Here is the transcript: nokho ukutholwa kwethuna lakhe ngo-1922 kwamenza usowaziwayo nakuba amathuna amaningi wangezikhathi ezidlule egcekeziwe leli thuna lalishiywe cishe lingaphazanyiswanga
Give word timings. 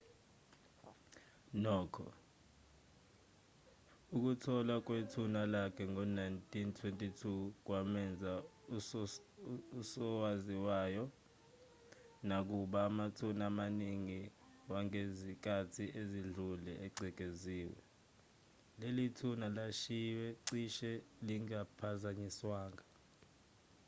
nokho 1.63 2.05
ukutholwa 4.15 4.75
kwethuna 4.85 5.41
lakhe 5.53 5.83
ngo-1922 5.91 7.23
kwamenza 7.65 8.31
usowaziwayo 9.79 11.03
nakuba 12.27 12.79
amathuna 12.89 13.43
amaningi 13.51 14.21
wangezikhathi 14.71 15.85
ezidlule 16.01 16.73
egcekeziwe 16.85 17.77
leli 18.79 19.05
thuna 19.17 19.45
lalishiywe 19.55 20.27
cishe 20.47 20.91
lingaphazanyiswanga 21.27 22.83